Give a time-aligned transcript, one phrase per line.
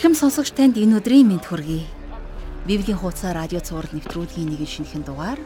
[0.00, 1.84] Ирхэм сонсогч танд энэ өдрийн мэнд хүргэе.
[2.64, 5.36] Библийн хуудасаар радио цаураар нэвтрүүлгийн нэгэн шинэхэн дугаар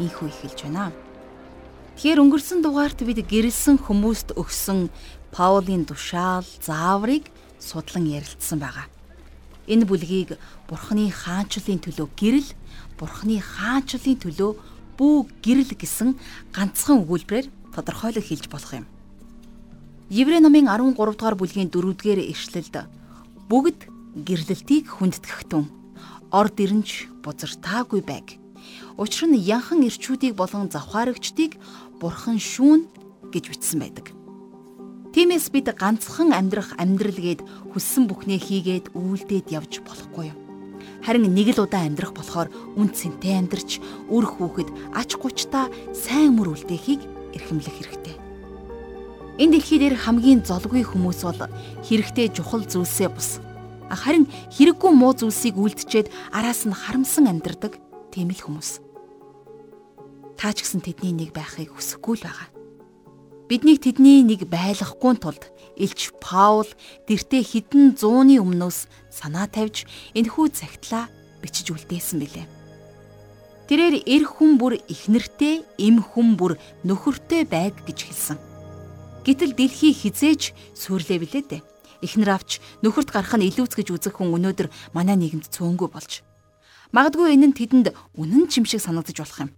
[0.00, 0.96] ийхүү эхэлж байна.
[2.00, 4.88] Тэгэхээр өнгөрсөн дугаарт бид гэрэлсэн хүмүүст өгсөн
[5.28, 7.28] Паулийн тушаал, зааврыг
[7.60, 8.88] судлан ярилцсан байгаа.
[9.68, 10.40] Энэ бүлгийг
[10.72, 12.48] Бурхны хаанчлалын төлөө гэрэл,
[12.96, 14.50] Бурхны хаанчлалын төлөө
[14.96, 16.16] бүү гэрэл гэсэн
[16.56, 18.88] ганцхан өгүүлбэрээр тодорхойлож хэлж болох юм.
[20.08, 22.88] Еврей номын 13 дугаар бүлгийн 4 дугаар ишлэлд
[23.52, 25.64] бүгд гэрлэлтийг хүндэтгэхтэн
[26.34, 28.36] орд ирэнч бузартаагүй байг.
[28.98, 31.56] Учир нь янхан ирчүүдийг болон завхаарагчдыг
[32.00, 32.90] бурхан шүүн
[33.32, 34.06] гэж бичсэн байдаг.
[35.14, 37.40] Тиймээс бид ганцхан амьдрах амьдрал гээд
[37.72, 40.38] хүссэн бүхнээ хийгээд үйлдээд явж болохгүй юм.
[41.02, 43.78] Харин нэг л удаа амьдрах болохоор үн цэнтэй амьдрч
[44.12, 47.00] үр хүүхэд ач гучтаа сайн мөр үлдэхийг
[47.34, 48.16] эрхэмлэх хэрэгтэй.
[49.38, 51.40] Энэ дэлхий дээр хамгийн золгүй хүмүүс бол
[51.86, 53.38] хэрэгтэй чухал зүйлсээ бус
[53.88, 57.80] Харин хэрэггүй муу зүйлсийг үлдчихэд араас нь харамсан амьдардаг
[58.12, 58.84] тийм л хүмүүс.
[60.36, 62.48] Та ч гэсэн тэдний нэг байхыг хүсэхгүй л байгаа.
[63.48, 66.68] Биднийг тэдний нэг байлгахгүй тулд Илч Паул
[67.08, 71.08] гэртээ хідэн зууны өмнөөс санаа тавьж энэхүү цагтлаа
[71.40, 72.46] бичиж үлдээсэн билээ.
[73.72, 78.38] Тэрээр эр хүн бүр ихнэртэй, эм хүн бүр нөхөртэй байг гэж хэлсэн.
[79.24, 81.62] Гэтэл дэлхий хизээж сүрлээ билээ дээ
[82.02, 86.22] эхнэр авч нөхөрт гарах нь илүүц гэж үзэх хүн өнөөдөр манай нийгэмд цөөнгүй болж.
[86.94, 89.50] Магадгүй энэ нь тэдэнд үнэн чим шиг санагдаж болох юм.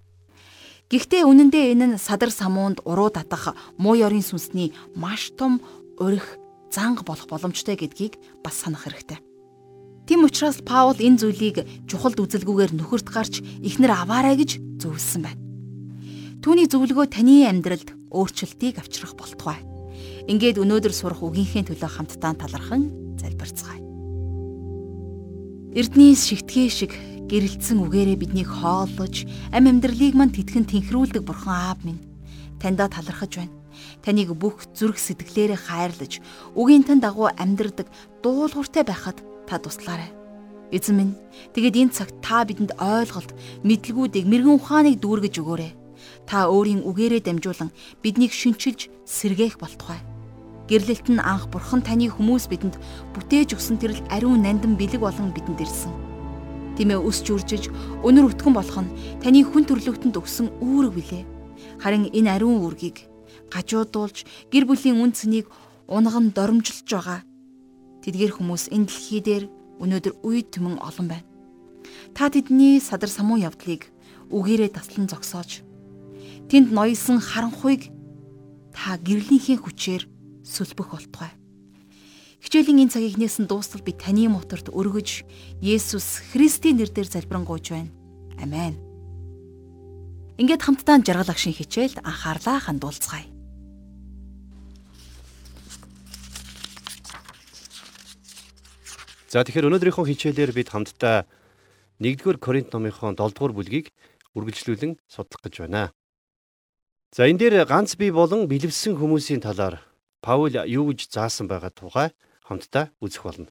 [0.91, 5.63] Гэхдээ үнэндээ энэ нь садар самуунд уруу татах муу ёрийн сүнсний маш том
[6.03, 6.41] урих
[6.75, 9.23] занг болох боломжтой гэдгийг бас санах хэрэгтэй.
[10.11, 15.39] Тэм учраас Паул энэ зүйлийг чухалд үзэлгүйгээр нөхөрт гарч ихнэр аваарай гэж зөвлөсөн байна.
[16.43, 19.70] Түүний зөвлөгөө таны амьдралд өөрчлөлтийг авчрах болтугай.
[20.29, 23.81] Ингээд өнөөдөр сурах үгийнхээ төлөө хамтдаа талархан залбирцгаая.
[25.71, 26.93] Эрднийс шигтгэе шиг
[27.31, 32.03] гэрэлтсэн үгээрээ биднийг хооллож, ам амьдралыг мань тэтгэн тэнхрүүлдэг бурхан аав минь
[32.59, 33.55] таньда талархаж байна.
[34.05, 36.21] Таныг бүх зүрх сэтгэлээрээ хайрлаж,
[36.59, 37.87] үгийн тань дагуу амьдрдаг
[38.21, 40.11] дуулууртай байхад та туслаарай.
[40.75, 41.15] Эзэн минь,
[41.55, 43.31] тэгэд энэ цагт та бидэнд ойлголт,
[43.63, 45.73] мэдлгүүдийг, мэрэгэн ухааныг дүүргэж өгөөрэй.
[46.27, 47.71] Та өөрийн үгээрээ дамжуулан
[48.03, 50.10] биднийг шинчилж сэргээх болтугай.
[50.71, 52.79] Гэрлэлт нь анх бурхан таны хүмүүс бидэнд
[53.19, 55.91] бүтээж өгсөн тэрл ариун нандин бэлэг болон бидэнд ирсэн.
[56.79, 57.75] Тимээ өсч үржиж
[58.07, 61.25] өнөр өтгөн болох нь таны хүн төрлөختөнд өгсөн үүрэг билээ.
[61.83, 63.11] Харин энэ ариун үүргийг
[63.51, 64.23] гажуудуулж
[64.55, 65.51] гэр бүлийн үн цэнийг
[65.91, 67.27] унган доромжилж байгаа.
[68.07, 69.45] Тэдгээр хүмүүс энэ дэлхий дээр
[69.83, 71.27] өнөөдөр үе түмэн олон байна.
[72.15, 73.91] Та тэдний садар самуу явдлыг
[74.31, 75.67] үгээрээ таслан зогсоож
[76.47, 77.91] тэнд ноёлсон харанхуйг
[78.71, 80.03] та гэрлийнхээ хүчээр
[80.51, 81.33] сүлбэх болтугай.
[82.43, 85.29] Хичээлийн энэ цагийг нээсэн дуустал би таны моторт өргөж
[85.61, 87.93] Есүс Христийн нэрээр залбирanгуйж байна.
[88.41, 88.75] Амен.
[90.41, 93.29] Ингээд хамтдаа жаргал агшин хичээлд анхаарлаа хандуулцгаая.
[99.29, 101.29] За тэгэхээр өнөөдрийнхөө хичээлээр бид хамтдаа
[102.01, 103.93] 1-р Коринт номынхон 7-р бүлгийг
[104.33, 105.93] үргэлжлүүлэн судлах гэж байна.
[107.13, 109.85] За энэ дээр ганц бие болон бэлэвсэн хүмүүсийн талаар
[110.21, 112.09] Паул юу гэж заасан байгаа тухай
[112.45, 113.49] хамтдаа үзэх болно.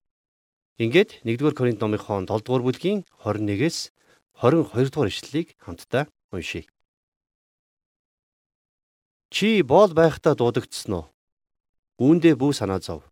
[0.78, 3.92] Ингээд 1-р Коринт номынхон 7-р бүлгийн 21-ээс
[4.38, 6.70] 22-р ишлэлийг хамтдаа уншийе.
[9.34, 11.06] Чи боол байхдаа дуудагдсан уу?
[12.00, 13.04] Үүндээ бүү санаа зов.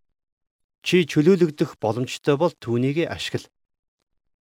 [0.85, 3.49] Чи чөлөөлөгдөх боломжтой бол түүнийг ашигла.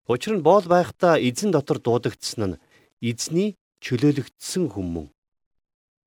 [0.05, 2.59] Учир нь боол байхдаа эзэн дотор дуудагдсан нь
[3.01, 5.09] эзний чөлөөлөгдсөн хүмүн.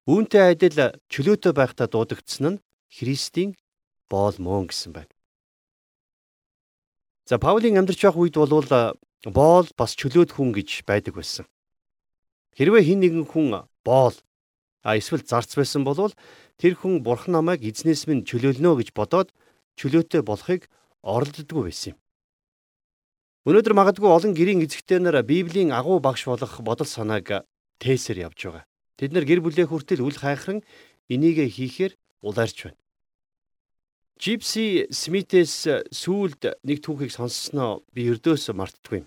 [0.07, 3.55] Үүнтэй адил чөлөөтэй байхдаа дуудагдсан нь Христийн
[4.09, 5.13] боол мөн гэсэн байна.
[7.29, 8.65] За Паулийн амьдарч байх үед бол
[9.25, 11.45] боол бас чөлөөт хүн гэж байдаг байсан.
[12.57, 14.17] Хэрвээ хин нэгэн хүн боол
[14.83, 16.13] а эсвэл зарц байсан бол
[16.57, 19.29] тэр хүн бурхан намайг эзнээс минь чөлөөлнө гэж бодоод
[19.77, 20.73] чөлөөтэй болохыг
[21.05, 21.99] оролддоггүй байсан юм.
[23.49, 27.45] Өнөөдөр магадгүй олон гэрийн эзэгтэй нар Библийн агуу багш болох бодол санааг
[27.79, 28.65] тээсээр явж байгаа.
[28.99, 30.65] Тэд нар гэр бүлээ хүртэл үл хайхран
[31.09, 32.81] энийг хийхээр улаарч байна.
[34.19, 39.07] Gypsy Smith-ээс сүүлд нэг түүхийг сонссноо би өрдөөс мартдаггүй.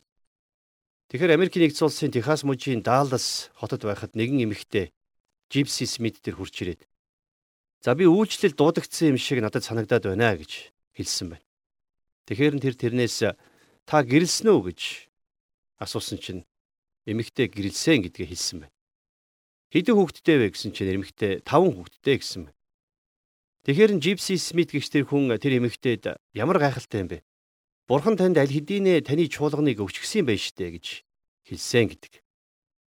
[1.11, 4.95] Тэгэхээр Америкийн нэгдсэн улсын Техас мужийн Даллас хотод байхад нэгэн эмэгтэй
[5.51, 6.87] Gypsy Smith дээр хурж ирээд
[7.83, 11.43] "За би үйлчлэл дуудагдсан юм шиг надад санагдаад байна" гэж хэлсэн байна.
[12.31, 13.35] Тэгэхээр тэр тэрнээс
[13.83, 14.79] "Та гэрэлсэн үү?" гэж
[15.83, 16.47] асуусан чинь
[17.03, 18.75] эмэгтэй гэрэлсэн гэдгээ хэлсэн байна.
[19.75, 22.55] "Хэдэн хүүхэдтэй вэ?" гэсэн чинь эмэгтэй "5 хүүхэдтэй" гэсэн байна.
[23.61, 27.21] Тэгэхээр Gypsy Smith гэгч тэр хүн тэр эмэгтэйд ямар гайхалтай юм бэ?
[27.85, 31.05] Бурхан танд аль хэдийнэ таны чуулганыг өгч гисэн байж штэ гэж
[31.45, 32.25] хэлсэн гэдэг.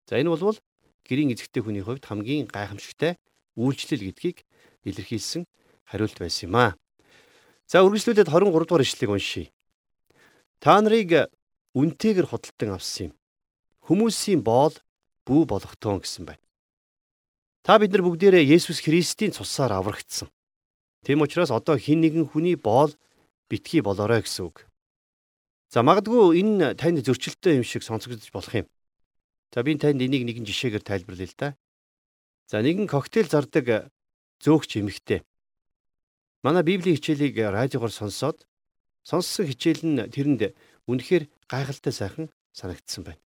[0.09, 0.57] За энэ бол
[1.05, 3.21] гэрийн эзэгтэй хүний хувьд хамгийн гайхамшигтай
[3.61, 4.49] үйлчлэл гэдгийг
[4.89, 5.45] илэрхийлсэн
[5.85, 6.73] хариулт байсан юм аа.
[7.69, 9.53] За үргэлжлүүлээд 23 дугаар ишлэгийг уншийе.
[10.65, 11.29] Та нарыг
[11.77, 13.15] үнтэйгэр худалдан авсан юм.
[13.85, 14.73] Хүмүүсийн боол
[15.29, 16.41] бүү болгохтон гэсэн байна.
[17.61, 20.33] Та бид нар бүгдээрээ Есүс Христийн цусаар аврагдсан.
[21.05, 22.97] Тэм учраас одоо хин нэгэн хүний боол
[23.53, 24.65] битгий болоорой гэсэн үг.
[25.69, 28.67] За магадгүй энэ танд зөрчилтэй юм шиг сонсогдож болох юм.
[29.53, 31.49] За би танд энийг нэгэн жишээгээр тайлбарлая л да.
[32.49, 33.93] За нэгэн коктейл зардаг
[34.41, 35.21] зөөгч эмэгтэй.
[36.41, 38.49] Манай библийн хичээлийг радиогоор сонсоод
[39.05, 40.57] сонссон хичээл нь тэрэнд
[40.89, 42.27] үнэхээр гайхалтай сайхан
[42.57, 43.21] санагдсан байна.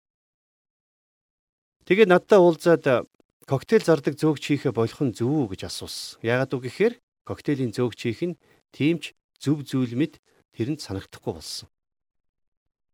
[1.85, 3.05] Тэгээд надтай уулзаад
[3.45, 6.19] коктейл зардаг зөөгч хийхэ болох нь зөв үү гэж асуусан.
[6.25, 6.93] Яагаад үг гэхээр
[7.27, 8.39] коктейлийн зөөгч хийх нь
[8.71, 9.11] тиймч
[9.43, 10.23] зөв зүйл мэд
[10.55, 11.67] тэрэнд санагдахгүй болсон.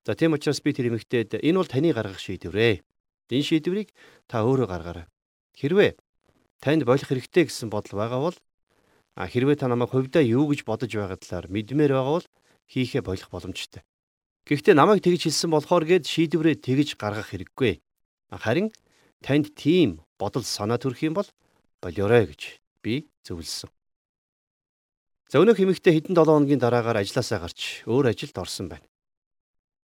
[0.04, 2.84] За тийм учраас би тэр эмэгтэйд энэ бол таны гаргах шийдвэрээ.
[3.32, 3.90] Энэ шийдвэрийг
[4.28, 5.08] та өөрөө гаргаарай.
[5.56, 5.96] Хэрвээ
[6.60, 8.38] танд болох хэрэгтэй гэсэн бодол байгаа бол
[9.16, 12.28] а хэрвээ та намайг хувьдаа юу гэж бодож байгаа талаар мэдмээр байгаа бол
[12.68, 13.82] хийхэ болох боломжтой.
[14.44, 17.80] Гэхдээ намайг тэгж хэлсэн болохоор гээд шийдвэрээ тэгж гаргах хэрэггүй.
[18.34, 18.70] Харин
[19.24, 21.30] танд тийм бодол санаа төрөх юм бол
[21.80, 23.72] болоорой гэж би зөвлөсөн.
[25.32, 28.88] За өнөөх эмэгтэй хэдэн 7 хоногийн дараагаар ажилласаа гарч өөр ажилд орсон байна.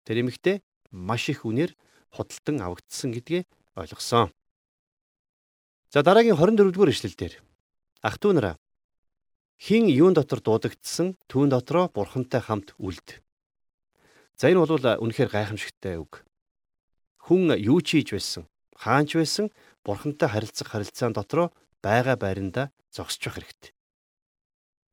[0.05, 1.75] Тэр эмэгтэй маш их үнээр
[2.13, 3.45] худалдан авагдсан гэдгээ
[3.77, 4.33] ойлгосон.
[5.89, 7.41] За дараагийн 24 дугаар ишлэл дээр
[8.01, 8.55] ах トゥ нараа
[9.59, 13.19] хин юун дотор дуудагдсан түүн дотроо бурхантай хамт үлд.
[14.39, 16.23] За энэ бол үнэхээр гайхамшигтай үг.
[17.19, 18.47] Хүн юу ч хийж байсан,
[18.79, 19.51] хаанч байсан
[19.83, 21.51] бурхантай харилцах харилцаан дотроо
[21.83, 23.75] байгаа байранда зогсчих хэрэгтэй.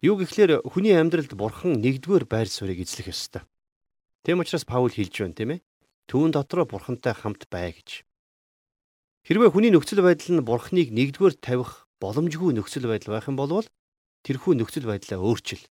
[0.07, 3.43] Юу гэхлээр хүний амьдралд бурхан нэгдүгээр байр суурийг эзлэх ёстой.
[4.23, 5.67] Тэм учраас Паул хэлж байна тийм ээ.
[6.07, 8.07] Түүн дотроо бурхантай хамт бай гэж.
[9.27, 13.67] Хэрвээ хүний нөхцөл байдал нь бурхныг нэгдүгээр тавих боломжгүй нөхцөл байдал байх юм бол
[14.23, 15.67] тэрхүү нөхцөл байдлаа өөрчил.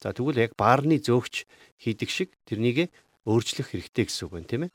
[0.00, 1.44] За тэгвэл яг баарны зөөгч
[1.84, 2.88] хийдэг шиг тэрнийг
[3.28, 4.72] өөрчлөх хэрэгтэй гэсэн үг байна тийм ээ.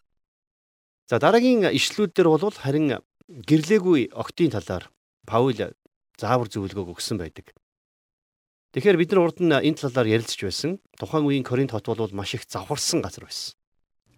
[1.10, 3.02] За дараагийн ишлүүд дээр бол харин
[3.50, 4.94] гэрлээгүй октийн талаар
[5.26, 5.58] Паул
[6.22, 7.50] заавар зөвлөгөөг өгсөн байдаг.
[8.76, 10.84] Тэгэхээр бид нар урд нь энэ талаар ярилцж байсан.
[11.00, 13.56] Тухайн үеийн Коринт хот бол маш их завхарсан газар байсан.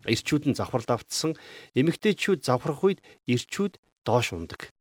[0.10, 1.38] Ирчүүд нь завхарл автсан,
[1.78, 4.74] эмэгтэйчүүд завхрах үед ирчүүд доош ундаг.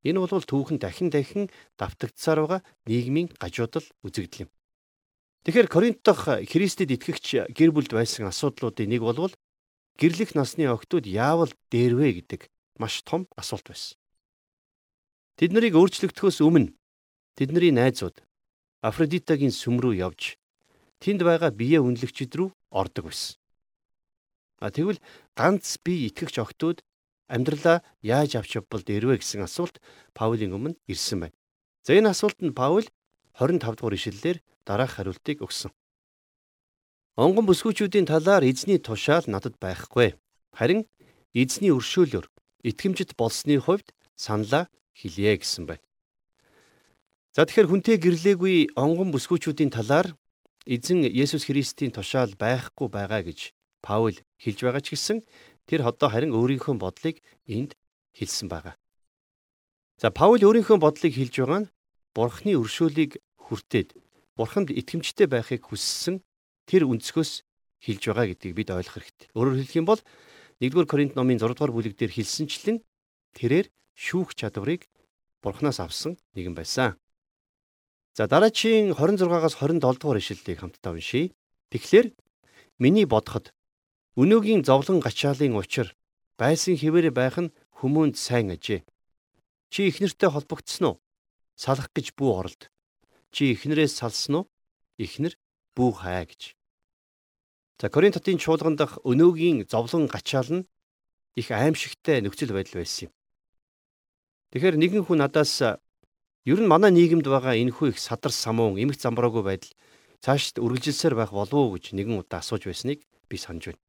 [0.00, 4.50] Энэ бол түүхэн дахин дахин давтагдсаар байгаа нийгмийн гажуудал үзэгдэл юм.
[5.44, 9.28] Тэгэхээр Коринт дахь Христэд итгэгч гэр бүлд байсан асуудлуудын нэг бол
[10.00, 12.48] гэрлэх насны охтууд яавал дээрвэ гэдэг
[12.80, 14.00] маш том асуулт байсан.
[15.36, 16.72] Тэд нарыг өөрчлөгдөхөөс өмнө
[17.36, 18.25] тэдний найзууд
[18.86, 20.38] Афродитагийн сүм рүү явж
[21.02, 23.34] тэнд байгаа бие үнэлэгчид рүү ордог байсан.
[24.62, 25.02] А тэгвэл
[25.34, 26.78] ганц бие итгэгч охтууд
[27.26, 29.82] амьдралаа яаж авч явбал дэрвэ гэсэн асуулт
[30.14, 31.36] Паулийн өмнө ирсэн байна.
[31.82, 32.86] За энэ асуултанд Паул
[33.34, 35.74] 25 дугаар ишлэлээр дараах хариултыг өгсөн.
[37.18, 40.14] Онгон бүсгүүчүүдийн талаар эзний тушаал надад байхгүй.
[40.54, 40.86] Харин
[41.34, 42.26] эзний өршөөлөөр
[42.62, 45.85] итгэмжит болсны хувьд саналаа хэлье гэсэн байна.
[47.36, 50.16] За тэгэхээр хүнтэй гэрлээгүй онгон бүсгүүчүүдийн талаар
[50.64, 53.52] эзэн Есүс Христийн тушаал байхгүй байгаа гэж
[53.84, 55.20] Паул хэлж байгаа ч гэсэн
[55.68, 57.76] тэр одоо харин өөрийнхөө бодлыг энд
[58.16, 58.80] хэлсэн байгаа.
[60.00, 61.72] За Паул өөрийнхөө бодлыг хэлж байгаа нь
[62.16, 63.92] Бурхны өршөөлийг хүртээд
[64.32, 66.24] Бурханд итгэмжтэй байхыг хүссэн
[66.64, 67.44] тэр өнцгөөс
[67.84, 69.28] хэлж байгаа гэдгийг бид ойлгох хэрэгтэй.
[69.36, 70.00] Өөрөөр хэлэх юм бол
[70.64, 72.80] 1-р Коринт номын 6 дугаар бүлэг дээр хэлсэнчлэн
[73.36, 74.88] тэрээр шүүх чадварыг
[75.44, 76.96] Бурханаас авсан нэгэн байсан.
[78.16, 81.36] За дараагийн 26-аас 27 дугаар ишлэлийг хамтдаа уншийе.
[81.68, 82.16] Тэгэхээр
[82.80, 83.52] миний бодоход
[84.16, 85.92] өнөөгийн зовлон гачаалын учир
[86.40, 88.88] байсан хിവэрэ байх нь хүмүүнд сайн ажээ.
[89.68, 90.96] Чи ихнэртэй холбогдсон уу?
[91.60, 92.72] Салах гэж бүү оролд.
[93.36, 94.44] Чи ихнэрээс салсан уу?
[94.96, 95.36] Ихнэр
[95.76, 96.56] бүү хай гэж.
[97.84, 100.68] За Коринт хотын чуулган дахь өнөөгийн зовлон гачаал нь
[101.36, 103.12] их аимшигтай нөхцөл байдал байсан юм.
[104.56, 105.84] Тэгэхээр нэгэн хүн надаас
[106.46, 109.72] Ер нь манай нийгэмд байгаа энэхүү их садар самуун эмх замбраагүй байдал
[110.22, 113.82] цаашд үргэлжилсээр байх болов уу гэж нэгэн удаа асууж байсныг би санаж байна.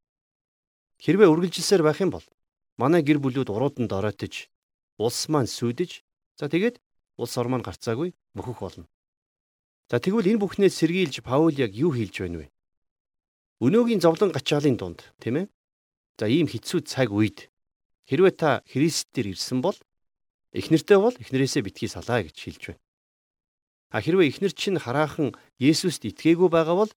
[0.97, 2.25] Хэрвээ үргэлжилсээр байх юм бол
[2.81, 4.49] манай гэр бүлүүд уруудан доройтож,
[4.97, 6.01] улс маань сүудэж,
[6.33, 6.81] за тэгээд
[7.21, 8.89] улс ормоо гарцаагүй мөхөх болно.
[9.93, 12.47] За тэгвэл энэ бүхнээс сэргийлж Паул яг юу хийж байна вэ?
[13.61, 15.47] Өнөөгийн зовлон гачаалын дунд, тийм ээ?
[16.17, 17.53] За ийм хэцүү цаг үед
[18.09, 19.77] хэрвээ та Христээр ирсэн бол
[20.55, 22.83] Эхнэртэй бол эхнэрээсээ битгий салаа гэж хэлж байна.
[23.91, 26.91] А хэрвээ эхнэр чинь хараахан Есүст итгээгүй байгаа бол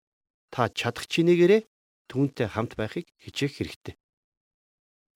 [0.50, 1.66] та чадах чинээгээрээ
[2.10, 3.94] түүнтэй хамт байхыг хичээх хэрэгтэй.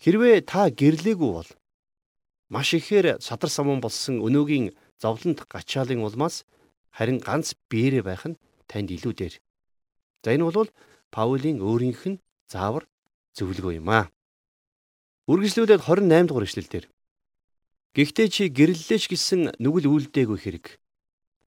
[0.03, 1.50] Хэрвээ та гэрлээгүй бол
[2.50, 6.47] маш ихээр садар самун болсон өнөөгийн зовлонт гачаалын улмаас
[6.95, 8.38] харин ганц биеэрээ байх нь
[8.71, 9.35] танд илүү дээр.
[10.23, 10.71] За энэ бол
[11.11, 12.87] Паулийн өөрийнх нь заавар
[13.35, 14.11] зөвлөгөө юм аа.
[15.31, 16.85] Үргэлжлүүлээд 28 дугаар ишлэлдэр.
[17.95, 20.67] Гэхдээ чи гэрлэлээч гэсэн нүгэл үлдээгүй хэрэг.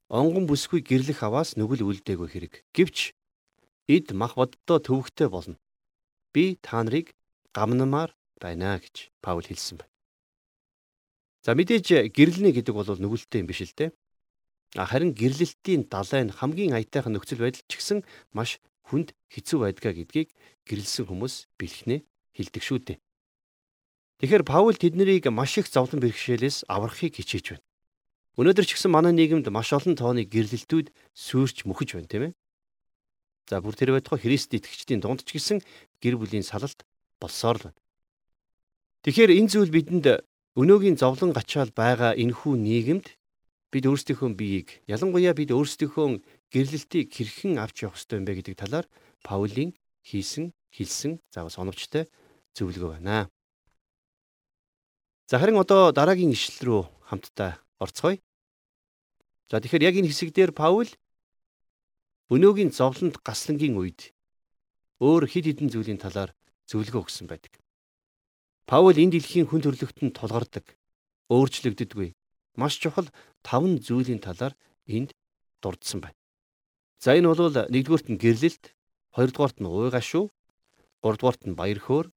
[0.07, 2.53] Онгон бүсгүй гэрлэх аваас нүгэл үлдээгүй хэрэг.
[2.71, 3.11] Гэвч
[3.91, 5.59] эд мах боддоо төвөгтэй болно.
[6.31, 7.11] Би та нарыг
[7.51, 9.91] гамнамаар байна гэж Паул хэлсэн байна.
[11.43, 13.91] За мэдээж гэрлэнэ гэдэг бол нүгэлтэй юм биш л дээ.
[14.79, 20.31] Харин гэрлэлтийн далайн хамгийн аятайхан нөхцөл байдал ч гэсэн маш хүнд хэцүү байдгаа гэдгийг
[20.63, 21.99] гэрэлсэн хүмүүс бэлхнээ
[22.35, 22.97] хэлдэг шүү дээ.
[24.17, 27.65] Тэгэхээр Паул тэднийг маш их зовлон бэрхшээлээс аврахыг хичээж байна.
[28.41, 32.33] Өнөөдөр ч гэсэн манай нийгэмд маш олон тооны гэрлэлтүүд сүрч мөхөж байна, тийм ээ.
[33.45, 35.61] За бүр тэр байтугай Христ итгэгчдийн дунд ч гэсэн
[36.01, 36.81] гэр бүлийн салалт
[37.21, 37.79] болсоор л байна.
[39.05, 40.25] Тэгэхээр энэ зүйл бидэнд
[40.57, 43.07] өнөөгийн зовлон гачаал байгаа энэхүү нийгэмд
[43.69, 48.85] бид өөрсдийнхөө биеийг ялангуяа бид өөрсдийнхөө гэрлэлтийг хэрхэн авч явах ёстой юм бэ гэдэг талаар
[49.21, 52.09] Паулийн хийсэн хэлсэн заавал соновчтой
[52.57, 53.29] зөвлөгөө байна.
[55.27, 56.81] За харин одоо дараагийн ишлэл рүү
[57.11, 58.15] хамтдаа орцгоё.
[59.51, 60.87] За тэгэхээр яг энэ хэсэг дээр Паул
[62.31, 64.15] өнөөгийн зовлонд гаслангийн үед
[65.03, 66.31] өөр хид хідэн зүйлийн талаар
[66.71, 67.59] зөвлөгөө өгсөн байдаг.
[68.71, 70.79] Паул энэ дэлхийн хүн төрлөختөнд тулгардаг,
[71.27, 72.15] өөрчлөгддөггүй
[72.55, 73.11] маш чухал
[73.43, 74.55] таван зүйлийн талаар
[74.87, 75.11] энд
[75.59, 76.15] дурдсан байна.
[77.03, 78.71] За энэ бол нэгдүгüүрт нь гэрлэлт,
[79.11, 80.31] хоёрдугаарт нь уй гашуу,
[81.03, 82.07] гуравдугаарт нь баяр хөөр,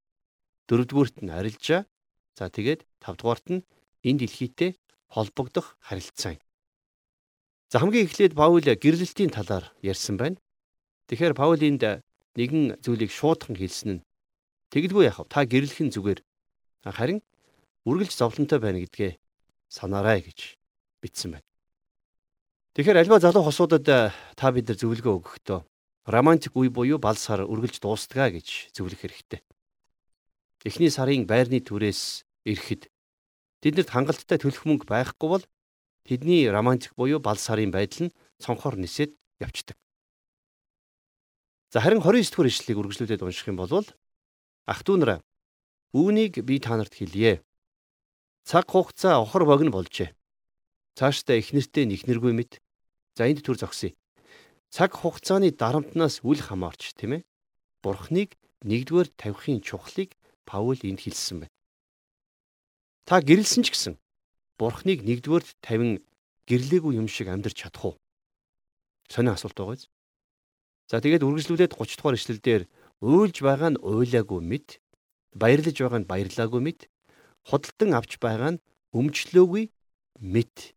[0.71, 1.91] дөрөвдүгüүрт нь арилжаа,
[2.39, 3.65] за тэгээд тавдугаарт нь
[4.07, 6.43] энэ дэлхийтэй холбогдох харилцаа юм.
[7.71, 10.39] За хамгийн эхлээд Паул гэрлэлтийн талаар ярьсан байна.
[11.07, 12.03] Тэгэхээр Паул энд
[12.39, 14.05] нэгэн зүйлийг шуудхан хэлсэн нь
[14.71, 16.21] тэгдгүй яхав та гэрлэхэн зүгээр
[16.87, 17.21] харин
[17.87, 19.19] үргэлж зовлонтой байна гэдгээ
[19.69, 20.59] санаарай гэж
[21.03, 21.47] бичсэн байна.
[22.75, 25.61] Тэгэхээр альва залуу хосуудад та бид нар зөвлөгөө өгөхдөө
[26.07, 29.43] романтик үе буюу бал сар үргэлж дуустгаа гэж зөвлөх хэрэгтэй.
[30.61, 32.93] Эхний сарын байрны түрээс ирэхэд
[33.65, 35.45] тэднэрт хангалттай төлөх мөнгө байхгүй бол
[36.05, 39.81] тэдний романтик буюу бал сарын байдал нь цонхоор нисээд явцдаг.
[41.73, 43.73] За харин 29 дугаар ишлэгийг үргэлжлүүлээд унших юм бол
[44.69, 45.21] ах トゥ нараа
[45.97, 47.41] үүнийг би та нарт хэлье.
[48.45, 50.13] Цаг хугацаа охор богино болжээ.
[50.93, 52.61] Цаашдаа их нэртэй нэхнэргүй мэд.
[53.17, 53.97] За энд төр зогсъё.
[54.69, 57.27] Цаг хугацааны дарамтнаас үл хамаарч тийм ээ.
[57.83, 60.15] Бурхныг нэгдүгээр тавихын чухлыг
[60.51, 61.55] Паул энд хэлсэн байна.
[63.07, 63.95] Та гэрэлсэн ч гэсэн
[64.59, 66.03] Бурхныг нэгдүгээр тавин
[66.51, 67.95] гэрлээгүй юм шиг амьдрч чадах уу?
[69.07, 69.87] Сонио асуулт байгаа биз?
[70.91, 72.63] За тэгээд үргэлжлүүлээд 30 дугаар ишлэлдэр
[72.99, 74.83] уйлж байгаа нь уйлаагүй мэд,
[75.39, 76.81] баярлаж байгаа нь баярлаагүй мэд,
[77.47, 79.65] худалдан авч байгаа нь өмчлөөгүй
[80.19, 80.75] мэд.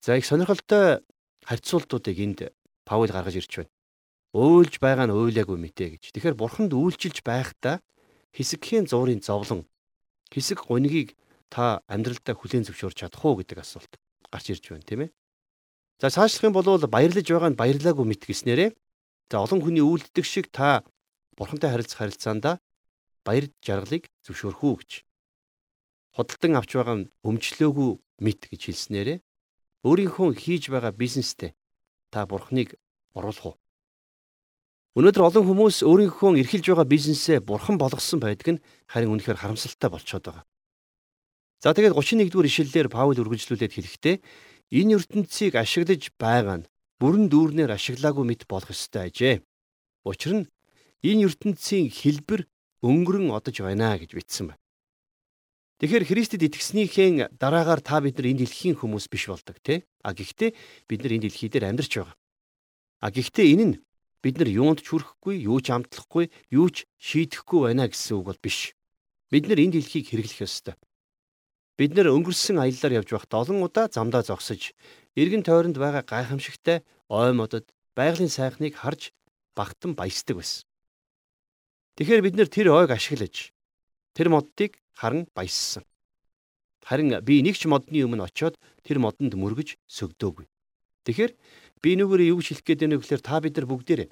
[0.00, 1.04] За их сонирхолтой
[1.44, 2.40] харьцуултуудыг энд
[2.88, 3.72] Паул гаргаж ирж байна.
[4.34, 6.02] Уйлж байгаа нь уйлаагүй мэтэ гэж.
[6.12, 7.80] Тэгэхээр бурханд үйлчилж байхдаа
[8.34, 9.64] хэсэгхийн зуурын зовлон
[10.34, 11.14] хэсэг гунигийг
[11.54, 13.92] та амьдралдаа хүлээн зөвшөөрч чадах уу гэдэг асуулт
[14.26, 15.10] гарч ирж байна тийм ээ.
[16.02, 18.70] За цаашлах юм бол баярлаж байгаа нь баярлаагүй мэт гэснээрээ
[19.30, 20.82] за олон хүний үйлддэг шиг та
[21.38, 22.58] бурхантай харилцах харилцаанда
[23.22, 24.90] баяр жаргалыг зөвшөөрөх үү гэж.
[26.18, 29.18] Худалдан авч байгаа нь өмчлөөгүй мэд гэж хэлснээрээ
[29.86, 31.54] өөрийнхөө хийж байгаа бизнестэй
[32.10, 32.74] та бурхныг
[33.14, 33.56] оруулах уу?
[34.94, 40.22] Өнөөдөр олон хүмүүс өөрийнхөө эрхэлж байгаа бизнесээ бурхан болгосон байдаг нь харин үнэхээр харамсалтай болчиход
[40.22, 40.44] байгаа.
[41.58, 44.16] За тэгээд 31-р ишлэлээр Паул үргэлжлүүлээд хэлэхдээ
[44.70, 46.68] энэ ертөнцийг ашиглаж байгаа нь
[47.02, 49.42] бүрэн дүүрнээр ашиглаагүй мэт болох ёстой ажээ.
[50.06, 50.44] Учир нь
[51.02, 52.46] энэ ертөнцийн хэлбэр
[52.86, 54.62] өнгөрөн одож байна гэж бичсэн байна.
[55.82, 59.82] Тэгэхээр Христэд итгэснийхээ дараагаар та бид нар энэ дэлхийн хүмүүс биш болдог тий.
[60.06, 60.54] А гэхдээ
[60.86, 62.14] бид нар энэ дэлхий дээр амьдарч байгаа.
[63.02, 63.76] А гэхдээ энэ нь
[64.24, 68.40] бид нар юунд ч хүрэхгүй, юу ч амтлахгүй, юу ч шийдэхгүй байна гэсэн үг бол
[68.40, 68.72] биш.
[69.28, 70.80] Бид нар энэ дэлхийг хэрэглэх ёстой.
[71.76, 74.72] Бид нар өнгөрсөн аяллаар явж байхдаа олон удаа замдаа зогсож,
[75.12, 76.80] эргэн тойронд байгаа гайхамшигтай
[77.12, 79.12] ой модод байгалийн сайхныг харж
[79.52, 80.64] багтан баясдаг байсан.
[82.00, 83.52] Тэгэхээр бид нэр тэр ойг ашиглаж
[84.16, 85.84] тэр моддыг харан баяссан.
[86.80, 90.46] Харин би нэг ч модны өмнө очиод тэр модонд мөргөж сөгдөөгүй.
[91.04, 91.32] Тэгэхээр
[91.84, 94.08] би нүгээрээ юу хэлэх гээд байна вэ гэхээр та бид нар бүгдээрээ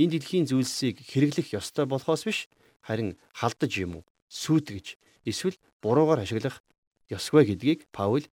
[0.00, 2.48] энэ дэлхийн зүйлсийг хэрэглэх ёстой болохоос биш
[2.80, 4.96] харин халдаж юм уу сүйтгэж
[5.28, 6.64] эсвэл буруугаар ашиглах
[7.12, 8.24] ёсгүй гэдгийг Паул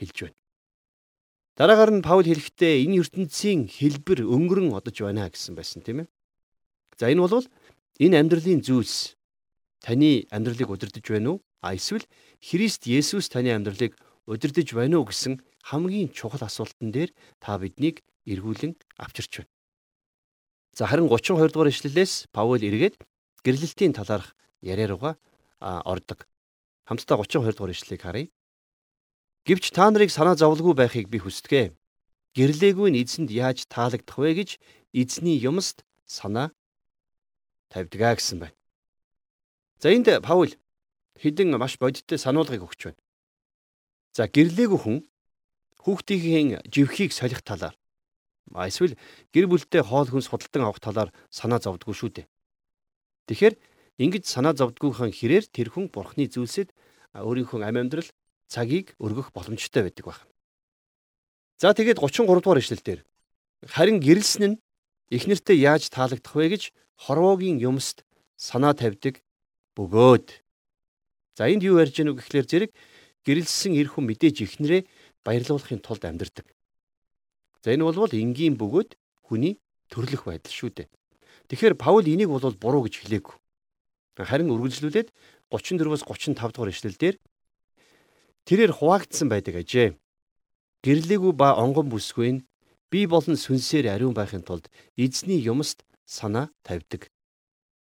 [0.00, 0.38] хэлж байна.
[1.58, 6.08] Дараагаар нь Паул хэлэхдээ энэ ертөнцийн хэлбэр өнгөрөн одож байна гэсэн байсан тийм ээ.
[6.96, 7.44] За энэ бол
[8.00, 9.20] энэ амьдралын зүйлс
[9.84, 11.38] таны амьдралыг удирдах байна уу?
[11.60, 12.08] А эсвэл
[12.40, 13.92] Христ Есүс таны амьдралыг
[14.24, 17.10] удирдах байна уу гэсэн хамгийн чухал асуултан дээр
[17.42, 19.52] та биднийг эргүүлэн авчирч байна.
[20.74, 23.00] За харин 32 дугаар ишлэлээс Паул эргээд
[23.44, 25.14] гэрлэлтийн талаарх яриа руугаа
[25.60, 26.28] ордог.
[26.86, 28.28] Хамтдаа 32 дугаар ишлэлийг харъя.
[29.46, 31.74] Гэвч та нарыг санаа зовлгүй байхыг би хүсдэг.
[32.36, 34.50] Гэрлээгүй нь эзэнд яаж таалагдах вэ гэж
[34.92, 36.52] эзний юмст санаа
[37.72, 38.56] тавьдгаа гэсэн байна.
[39.80, 40.52] За энд Паул
[41.18, 43.00] хэдэн маш бодиттой сануулгыг өгч байна.
[44.12, 44.98] За гэрлээгүй хүн
[45.82, 47.79] хүүхдийн живхийг солих талаар
[48.54, 48.98] эсвэл
[49.30, 52.26] гэр бүлтэй хоол хүнс худалдан авах талаар санаа зовдгүй шүү дээ.
[53.30, 53.54] Тэгэхээр
[54.02, 56.74] ингэж санаа зовдгүйхэн хэрээр тэр хүн бурхны зүйлсэд
[57.14, 58.10] өөрийнхөө амь амьдрал
[58.50, 60.26] цагийг өргөх боломжтой байдаг байна.
[61.62, 63.00] За тэгээд 33 дугаар ишлэл дээр
[63.70, 64.60] харин гэрэлсэн нь
[65.14, 66.62] эхнэртээ яаж таалагдах вэ гэж
[66.96, 68.02] хорвоогийн юмст
[68.34, 69.22] санаа тавьдаг
[69.76, 70.26] бөгөөд.
[71.36, 72.70] За энд юу ярьж гэнэ үг гэхлээр зэрэг
[73.26, 74.82] гэрэлсэн эр хүн мэдээж эхнэрээ
[75.22, 76.46] баярлуулахын тулд амьдардаг.
[77.60, 78.96] За энэ бол энгийн бөгөөд
[79.28, 79.60] хүний
[79.92, 80.88] төрлөх байдал шүү дээ.
[81.52, 83.36] Тэгэхээр Паул энийг бол буруу гэж хэлээгүй.
[84.20, 85.08] Харин үргэлжлүүлээд
[85.50, 87.16] 34-өөс 35 дугаар ишлэлдэр
[88.46, 89.96] тэрээр хуваагдсан байдаг ажээ.
[90.84, 92.44] Гэрлээгүй ба онгон бүсгүй нь
[92.88, 97.10] би болон сүнсээр ариун байхын тулд эзний юмст санаа тавьдаг.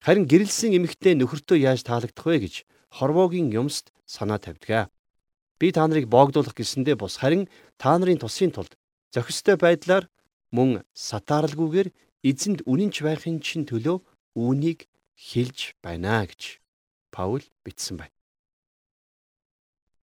[0.04, 2.56] Харин гэрэлсэн эмэгтэй нөхөртөө яаж таалагдах вэ гэж
[2.94, 4.92] хорвоогийн юмст санаа тавьдаг.
[5.60, 7.48] Би та нарыг боогдуулах гэсэндээ бус харин
[7.80, 8.76] та нарын тусын тулд
[9.14, 10.10] зохистой байдлаар
[10.50, 11.90] мөн сатааралгүйгээр
[12.26, 14.02] эзэнд үнэнч байхын чин төлөө
[14.34, 16.58] үүнийг хэлж байна гэж
[17.14, 18.18] Паул бичсэн байна.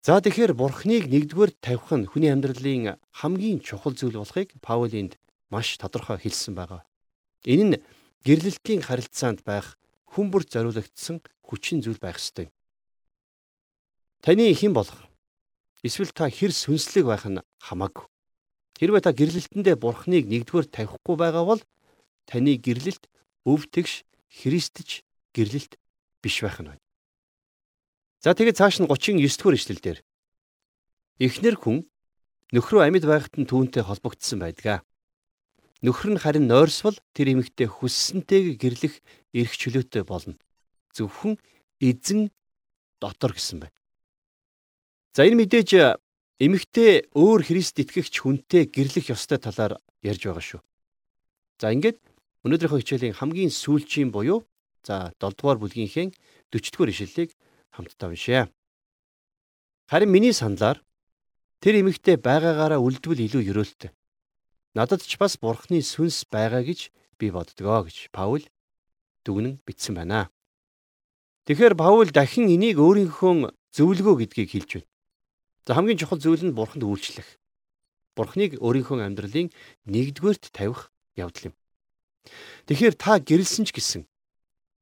[0.04, 5.16] За тэгэхээр бурхныг нэгдүгээр тавих нь хүний амьдралын хамгийн чухал зүйл болохыг Паул энд
[5.52, 6.84] маш тодорхой хэлсэн байгаа.
[7.48, 7.76] Энэ нь
[8.28, 9.80] гэрлэлтийн харилцаанд байх
[10.12, 12.52] хүн бүр зориулагдсан хүчин зүйл байх ёстой.
[14.20, 15.00] Таны хэн болох
[15.84, 18.08] эсвэл та хэр сүнслэг байх нь хамаагүй.
[18.78, 21.62] Хэрвээ та гэрлэлтэндээ бурхныг нэгдүгээр тавихгүй байгаа бол
[22.30, 23.10] таны гэрлэлт
[23.50, 25.02] өвтгш христч
[25.34, 25.82] гэрлэлт
[26.22, 26.84] биш байх нь байна.
[28.22, 30.00] За тэгээд цааш нь 39 дугаар ишлэл дээр
[31.18, 31.90] эхнэр хүн
[32.54, 34.86] нөхрөө амьд байхад нь түүнтэй холбогдсон байдаг.
[35.82, 38.94] Нөхөр нь харин нойрсвол тэр эмэгтэй хүссэнтэйг гэрлэх
[39.34, 40.38] эрх чөлөөтэй болно.
[40.94, 41.38] Зөвхөн
[41.82, 42.30] эзэн
[43.02, 43.78] дотор гэсэн байна.
[45.14, 45.70] За энэ мэдээж
[46.38, 50.62] эмэгтэй өөр Христ итгэгч хүнтэй гэрлэх ёстой талаар ярьж байгаа шүү.
[51.58, 51.98] За ингээд
[52.46, 54.46] өнөөдрийнхөө хичээлийн хамгийн сүүлчийн буюу
[54.86, 56.14] за 7 дугаар бүлгийнхээ
[56.54, 57.34] 40 дугаар ишлэлийг
[57.74, 58.54] хамтдаа уншъя.
[59.90, 60.86] Харин миний саналаар
[61.58, 63.90] тэр эмэгтэй байгаагаараа үлдвэл илүү ерөөлтэй.
[64.78, 68.46] Надад ч бас бурхны сүнс байгаа гэж би боддгоо гэж Паул
[69.26, 70.30] дүгнэн бичсэн байна.
[71.50, 74.90] Тэгэхээр Паул дахин энийг өөрийнхөө зөвлөгөө гэдгийг хэлж байна.
[75.68, 77.28] За хамгийн чухал зүйл нь бурханд үйлчлэх.
[78.16, 79.52] Бурхныг өөрийнхөө амьдралын
[79.84, 81.56] нэгдүгээрт тавих явдал юм.
[82.72, 84.02] Тэгэхээр та гэрэлсэн ч гэсэн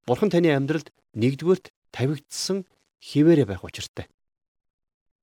[0.05, 2.69] бурхан таны амьдралд нэгдүгээрт тавигдсан
[3.01, 4.05] хിവэрэ байх учиртай.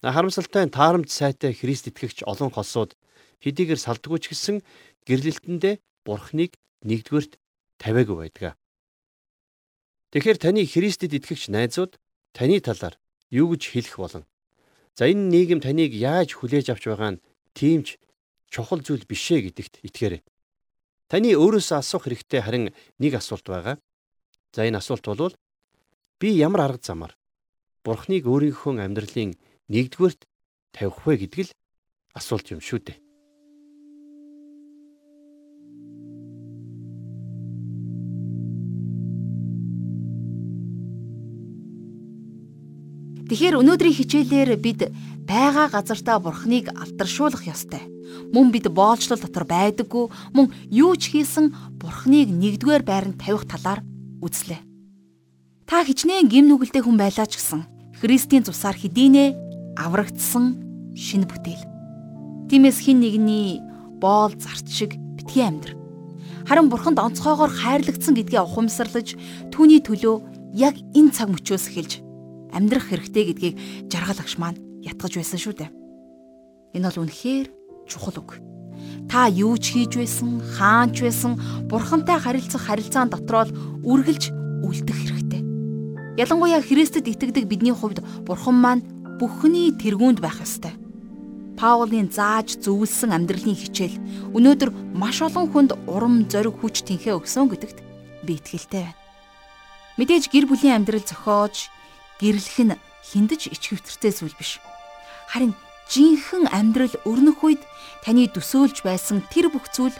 [0.03, 2.99] Харамсалтай нь таарамж сайтай Христ итгэгч олон холсууд
[3.39, 4.67] хэдийгээр салдгүй ч гэсэн
[5.07, 7.39] гэрлэлтэндээ бурхныг нэгдүгээрт
[7.79, 8.59] тавиагүй байдаг.
[10.11, 12.03] Тэгэхээр таны Христэд итгэгч найзууд
[12.35, 12.99] таны талаар
[13.31, 14.27] юу гэж хэлэх болон
[14.99, 17.23] за энэ нийгэм таныг яаж хүлээж авч байгаа нь
[17.57, 17.97] тиймч
[18.53, 20.23] чухал зүйл бишээ гэдэгт итгээрэй.
[21.09, 22.67] Таны өөрөөсөө асуух хэрэгтэй харин
[23.01, 23.77] нэг асуулт байгаа.
[24.53, 25.37] За энэ асуулт бол
[26.21, 27.13] би ямар арга замаар
[27.85, 29.35] Бурхныг өөрийнхөө амьдралын
[29.73, 30.21] нэгдүгээрт
[30.77, 31.53] тавих вэ гэдэг л
[32.15, 32.99] асуулт юм шүү дээ.
[43.33, 44.93] Тэгэхээр өнөөдрийн хичээлээр бид
[45.25, 47.81] байгаа газартаа бурхныг алдаршуулах ёстой.
[48.29, 51.49] Мөн бид боолчлол дотор байдаггүй, мөн юу ч хийсэн
[51.81, 53.81] бурхныг нэгдүгээр байранд тавих талаар
[54.21, 54.61] үзлээ.
[55.65, 57.65] Та хичнээн гим нүгэлтэй хүн байлаа ч гэсэн
[58.05, 61.65] Христийн цусаар хэдийнэ аврагдсан шинэ бүтээл.
[62.53, 63.65] Тиймээс хин нэгний
[63.97, 65.73] боол зарц шиг битгий амьдр.
[66.45, 69.17] Харин бурханд онцгойгоор хайрлагдсан гэдгээ ухамсарлаж
[69.49, 70.21] түүний төлөө
[70.53, 72.12] яг энэ цаг мөчөөс эхэлж
[72.53, 73.55] амьдрах хэрэгтэй гэдгийг
[73.89, 75.71] жаргал агш маань ятгаж байсан шүү дээ.
[76.77, 77.47] Энэ бол үнэхээр
[77.89, 78.41] чухал үг.
[79.09, 81.37] Та юу ч хийж байсан, хаанч байсан,
[81.69, 84.33] бурхантай харилцах харилцаан дотроо л үргэлж
[84.65, 85.43] үлдэх хэрэгтэй.
[86.17, 88.83] Ялангуяа Христэд итгэдэг бидний хувьд бурхан маань
[89.21, 90.75] бүхний тэргуунд байх ёстой.
[91.57, 94.01] Паулын зааж зөвлөсөн амьдралын хичээл
[94.33, 97.79] өнөөдөр маш олон хүнд урам зориг хүч тэнхээ өгсөн гэдэгт
[98.25, 98.99] би итгэлтэй байна.
[100.01, 101.69] Мэдээж гэр бүлийн амьдрал зохиож
[102.21, 104.61] гэрлэх нь хиндэж ичгэвтэртэй зүйл биш.
[105.31, 105.55] Харин
[105.93, 107.63] жинхэнэ амьдрал өрнөх үед
[108.05, 109.97] таны төсөөлж байсан тэр бүх зүйл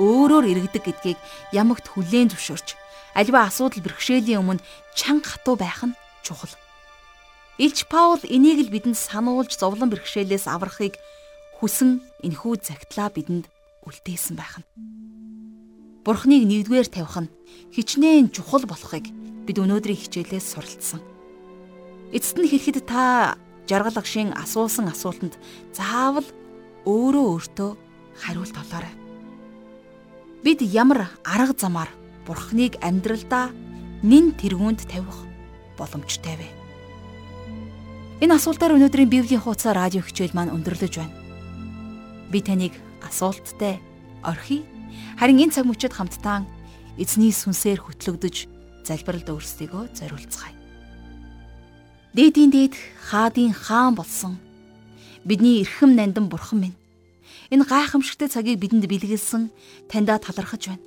[0.00, 1.18] өөрөөр иргэдэг гэдгийг
[1.52, 2.68] ямагт хүлээн зөвшөөрч
[3.14, 4.64] альва асуудал бэрхшээлийн өмнө
[4.96, 6.52] чанга хатуу байх нь чухал.
[7.60, 10.96] Илч Паул энийг л бидэнд сануулж зовлон бэрхшээлээс аврахыг
[11.60, 13.52] хүсэн энхүү загтлаа бидэнд
[13.84, 14.66] үлдээсэн байх нь.
[16.04, 17.32] Бурхныг нэгдүгээр тавих нь
[17.76, 19.12] хичнээн чухал болохыг
[19.44, 21.19] бид өнөөдрийн хичээлээс суралцсан.
[22.10, 23.38] Эцэст нь хэлэхэд та
[23.70, 25.38] жаргал агшийн асуусан асуултанд
[25.70, 26.26] заавал
[26.82, 27.70] өөрөө өөртөө
[28.18, 28.94] хариулт олоорой.
[30.42, 31.90] Бид ямар арга замаар
[32.26, 33.54] Бурхныг амьдралдаа
[34.02, 35.22] нин тэргуунд тавих
[35.78, 36.48] боломжтой вэ?
[38.26, 41.14] Энэ асуултаар өнөөдрийн Библийн хуудас радио хичээл маань өндөрлөж байна.
[42.28, 42.74] Би таныг
[43.06, 43.78] асуулттай
[44.26, 44.66] орхий.
[45.16, 46.44] Харин энэ цаг мөчид хамтдаа
[46.98, 48.36] эзний сүнсээр хөтлөгдөж
[48.84, 50.59] залбиралд өөрсдийгөө зориулцгаая.
[52.10, 52.74] Дээдийн дээд
[53.06, 54.34] хаадын хаан болсон
[55.22, 56.78] бидний эрхэм нандин бурхан минь.
[57.54, 59.46] Энэ гайхамшигтэ цагийг бидэнд бэлгэлсэн
[59.86, 60.82] таньда талархаж байна.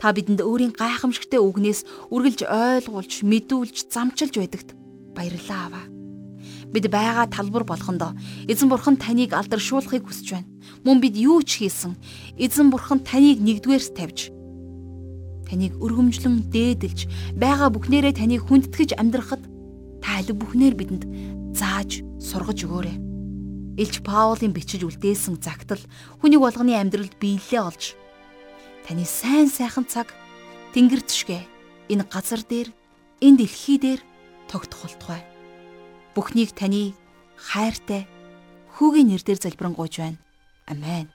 [0.00, 4.72] Та бидэнд өөрийн гайхамшигтэ үгнээс үргэлж ойлгуулж, мэдүүлж, замчилж байдагт
[5.12, 5.86] баярлалаа аваа.
[6.72, 8.16] Бид байгаа талбар болгондоо
[8.48, 10.48] эзэн бурхан таныг алдаршуулахыг хүсэж байна.
[10.88, 12.00] Мөн бид юу ч хийсэн
[12.40, 14.32] эзэн бурхан таныг нэгдүгээрс тавьж
[15.44, 19.51] таныг өргөмжлөн дээдэлж байгаа бүхнээрээ таныг хүндэтгэж амьдрахад
[20.02, 21.04] та аль бүхнээр бидэнд
[21.54, 22.98] зааж сургаж өгөөрэй.
[23.80, 25.80] Илч Паулийн бичиж үлдээсэн загтал
[26.20, 27.96] хүний болгоны амьдралд биелэлээ олж
[28.84, 30.12] таны сайн сайхан цаг
[30.76, 31.40] тэнгэр зшгэ
[31.88, 32.68] энэ газар дээр
[33.24, 34.00] энэ дэлхий дээр
[34.50, 35.22] тогтох болтугай.
[36.12, 36.92] Бүхнийг таны
[37.38, 38.04] хайртай
[38.76, 40.20] хүүгийн нэрээр залбирanгуйж байна.
[40.68, 41.08] Амен.